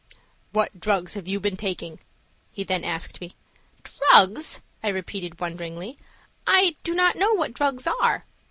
[0.51, 1.99] "What drugs have you been taking?"
[2.51, 3.35] he then asked me.
[3.83, 5.95] "Drugs!" I repeated, wonderingly.
[6.47, 8.25] "I do not know what drugs are."